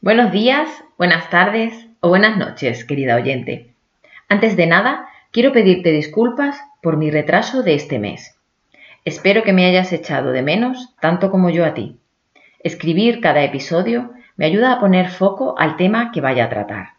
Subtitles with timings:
[0.00, 3.74] Buenos días, buenas tardes o buenas noches, querida oyente.
[4.28, 8.38] Antes de nada, quiero pedirte disculpas por mi retraso de este mes.
[9.04, 11.96] Espero que me hayas echado de menos tanto como yo a ti.
[12.60, 16.90] Escribir cada episodio me ayuda a poner foco al tema que vaya a tratar.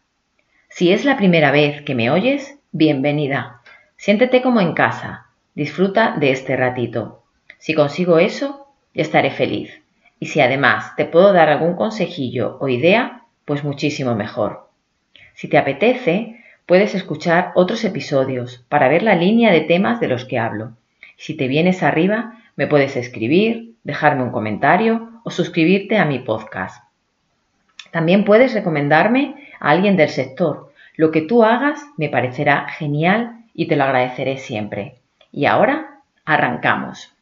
[0.68, 3.62] Si es la primera vez que me oyes, bienvenida.
[3.96, 5.28] Siéntete como en casa.
[5.56, 7.24] Disfruta de este ratito.
[7.60, 9.72] Si consigo eso, ya estaré feliz.
[10.20, 14.70] Y si además te puedo dar algún consejillo o idea, pues muchísimo mejor.
[15.34, 20.26] Si te apetece, puedes escuchar otros episodios para ver la línea de temas de los
[20.26, 20.74] que hablo.
[21.18, 26.84] Si te vienes arriba, me puedes escribir, dejarme un comentario o suscribirte a mi podcast.
[27.92, 30.72] También puedes recomendarme a alguien del sector.
[30.96, 34.96] Lo que tú hagas me parecerá genial y te lo agradeceré siempre.
[35.32, 37.14] Y ahora, arrancamos.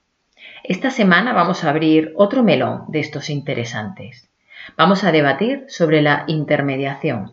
[0.67, 4.29] Esta semana vamos a abrir otro melón de estos interesantes.
[4.75, 7.31] Vamos a debatir sobre la intermediación.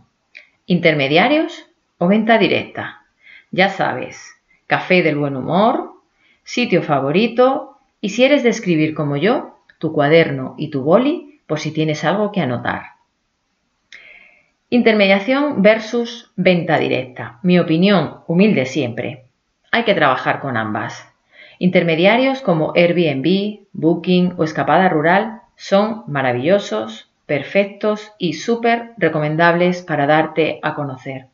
[0.66, 1.66] ¿Intermediarios
[1.98, 3.02] o venta directa?
[3.50, 4.36] Ya sabes,
[4.68, 5.94] café del buen humor,
[6.44, 11.58] sitio favorito y si eres de escribir como yo, tu cuaderno y tu boli por
[11.58, 12.82] si tienes algo que anotar.
[14.70, 17.40] Intermediación versus venta directa.
[17.42, 19.24] Mi opinión, humilde siempre.
[19.72, 21.12] Hay que trabajar con ambas.
[21.58, 30.58] Intermediarios como Airbnb, Booking o Escapada Rural son maravillosos, perfectos y súper recomendables para darte
[30.62, 31.26] a conocer.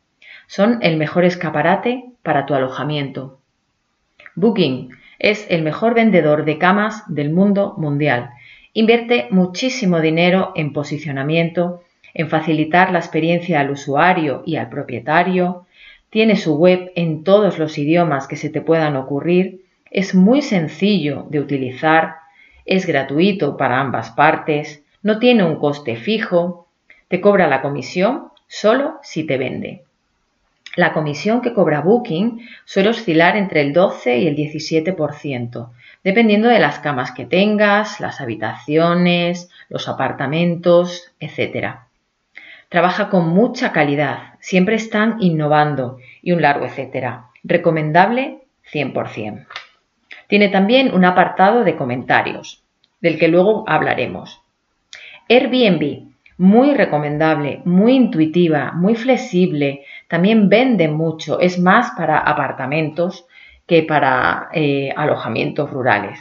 [0.47, 3.39] Son el mejor escaparate para tu alojamiento.
[4.35, 8.31] Booking es el mejor vendedor de camas del mundo mundial.
[8.73, 11.83] Invierte muchísimo dinero en posicionamiento,
[12.15, 15.67] en facilitar la experiencia al usuario y al propietario.
[16.09, 21.27] Tiene su web en todos los idiomas que se te puedan ocurrir es muy sencillo
[21.29, 22.17] de utilizar,
[22.65, 26.69] es gratuito para ambas partes, no tiene un coste fijo,
[27.09, 29.83] te cobra la comisión solo si te vende.
[30.77, 35.69] La comisión que cobra Booking suele oscilar entre el 12 y el 17%,
[36.05, 41.75] dependiendo de las camas que tengas, las habitaciones, los apartamentos, etc.
[42.69, 47.27] Trabaja con mucha calidad, siempre están innovando y un largo etcétera.
[47.43, 48.39] Recomendable
[48.73, 49.47] 100%.
[50.31, 52.63] Tiene también un apartado de comentarios,
[53.01, 54.41] del que luego hablaremos.
[55.29, 56.05] Airbnb,
[56.39, 63.27] muy recomendable, muy intuitiva, muy flexible, también vende mucho, es más para apartamentos
[63.67, 66.21] que para eh, alojamientos rurales.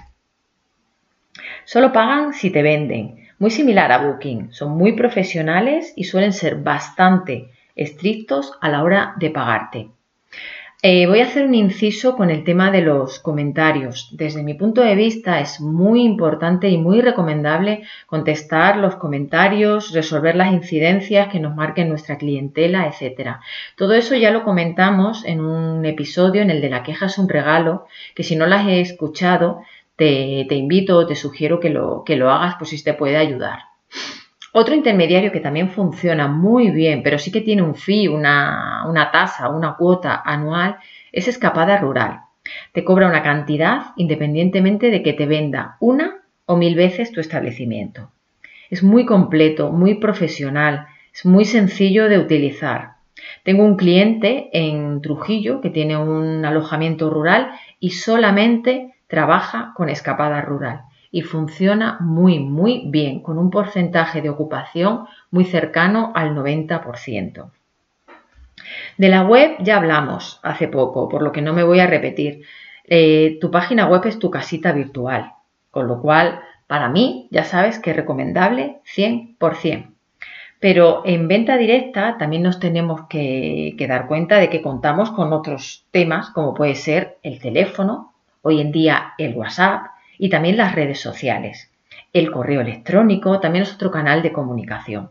[1.64, 6.56] Solo pagan si te venden, muy similar a Booking, son muy profesionales y suelen ser
[6.56, 9.90] bastante estrictos a la hora de pagarte.
[10.81, 14.07] Eh, voy a hacer un inciso con el tema de los comentarios.
[14.13, 20.38] Desde mi punto de vista es muy importante y muy recomendable contestar los comentarios, resolver
[20.38, 23.40] las incidencias que nos marquen nuestra clientela, etc.
[23.75, 27.28] Todo eso ya lo comentamos en un episodio en el de la queja es un
[27.28, 27.85] regalo,
[28.16, 29.63] que si no las he escuchado,
[29.97, 33.17] te, te invito o te sugiero que lo, que lo hagas por si te puede
[33.17, 33.59] ayudar.
[34.51, 39.49] Otro intermediario que también funciona muy bien, pero sí que tiene un fee, una, tasa,
[39.49, 40.77] una cuota anual,
[41.11, 42.21] es Escapada Rural.
[42.73, 48.11] Te cobra una cantidad independientemente de que te venda una o mil veces tu establecimiento.
[48.71, 52.93] Es muy completo, muy profesional, es muy sencillo de utilizar.
[53.43, 60.41] Tengo un cliente en Trujillo que tiene un alojamiento rural y solamente trabaja con escapada
[60.41, 67.52] rural y funciona muy, muy bien, con un porcentaje de ocupación muy cercano al 90%.
[68.97, 72.44] De la web ya hablamos hace poco, por lo que no me voy a repetir.
[72.86, 75.34] Eh, tu página web es tu casita virtual,
[75.72, 79.88] con lo cual para mí ya sabes que es recomendable 100%.
[80.59, 85.31] Pero en venta directa también nos tenemos que, que, dar cuenta de que contamos con
[85.31, 89.86] otros temas como puede ser el teléfono, hoy en día el WhatsApp,
[90.19, 91.72] y también las redes sociales.
[92.13, 95.09] El correo electrónico también es otro canal de comunicación.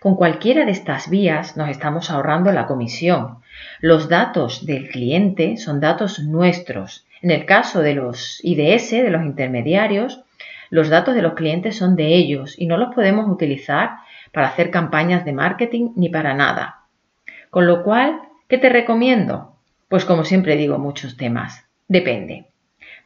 [0.00, 3.38] Con cualquiera de estas vías nos estamos ahorrando la comisión.
[3.80, 7.06] Los datos del cliente son datos nuestros.
[7.22, 10.24] En el caso de los IDS, de los intermediarios,
[10.70, 13.98] los datos de los clientes son de ellos y no los podemos utilizar
[14.32, 16.80] para hacer campañas de marketing ni para nada.
[17.50, 19.56] Con lo cual, ¿qué te recomiendo?
[19.88, 21.64] Pues como siempre digo muchos temas.
[21.88, 22.49] Depende.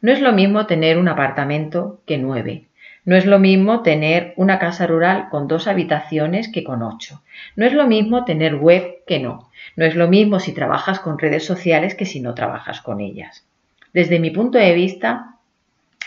[0.05, 2.67] No es lo mismo tener un apartamento que nueve.
[3.05, 7.23] No es lo mismo tener una casa rural con dos habitaciones que con ocho.
[7.55, 9.49] No es lo mismo tener web que no.
[9.75, 13.47] No es lo mismo si trabajas con redes sociales que si no trabajas con ellas.
[13.93, 15.37] Desde mi punto de vista,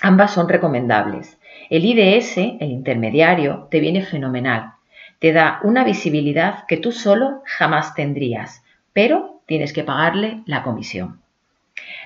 [0.01, 1.37] ambas son recomendables.
[1.69, 4.75] El IDS, el intermediario, te viene fenomenal.
[5.19, 8.63] Te da una visibilidad que tú solo jamás tendrías,
[8.93, 11.19] pero tienes que pagarle la comisión.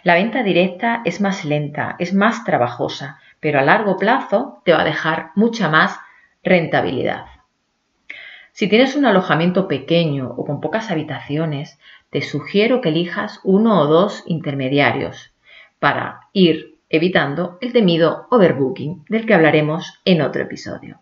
[0.02, 4.82] La venta directa es más lenta, es más trabajosa, pero a largo plazo te va
[4.82, 5.98] a dejar mucha más
[6.42, 7.26] rentabilidad.
[8.52, 11.78] Si tienes un alojamiento pequeño o con pocas habitaciones,
[12.10, 15.32] te sugiero que elijas uno o dos intermediarios
[15.78, 21.00] para ir evitando el temido overbooking del que hablaremos en otro episodio.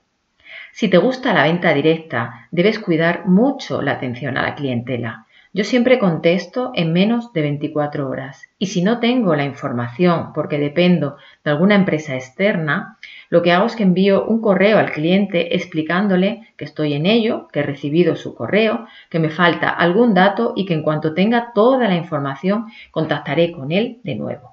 [0.72, 5.26] Si te gusta la venta directa, debes cuidar mucho la atención a la clientela.
[5.52, 10.58] Yo siempre contesto en menos de 24 horas y si no tengo la información porque
[10.58, 12.98] dependo de alguna empresa externa,
[13.30, 17.48] lo que hago es que envío un correo al cliente explicándole que estoy en ello,
[17.48, 21.52] que he recibido su correo, que me falta algún dato y que en cuanto tenga
[21.52, 24.52] toda la información contactaré con él de nuevo.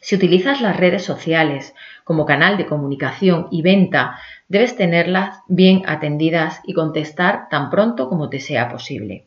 [0.00, 4.18] Si utilizas las redes sociales como canal de comunicación y venta,
[4.48, 9.26] debes tenerlas bien atendidas y contestar tan pronto como te sea posible.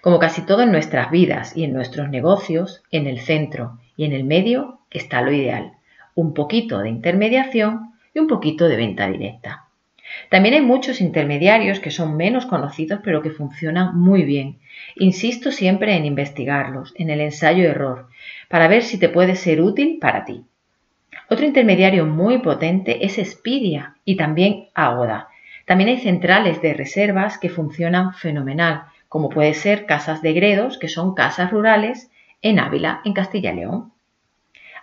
[0.00, 4.12] Como casi todo en nuestras vidas y en nuestros negocios, en el centro y en
[4.12, 5.72] el medio está lo ideal.
[6.14, 9.64] Un poquito de intermediación y un poquito de venta directa.
[10.30, 14.58] También hay muchos intermediarios que son menos conocidos pero que funcionan muy bien.
[14.96, 18.08] Insisto siempre en investigarlos, en el ensayo-error,
[18.48, 20.44] para ver si te puede ser útil para ti.
[21.30, 25.28] Otro intermediario muy potente es Expedia y también Agoda.
[25.66, 30.88] También hay centrales de reservas que funcionan fenomenal como puede ser casas de gredos, que
[30.88, 32.10] son casas rurales
[32.42, 33.92] en Ávila, en Castilla y León.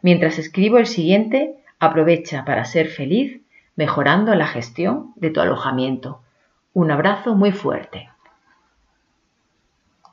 [0.01, 3.41] Mientras escribo el siguiente, Aprovecha para ser feliz
[3.75, 6.21] mejorando la gestión de tu alojamiento.
[6.73, 8.10] Un abrazo muy fuerte.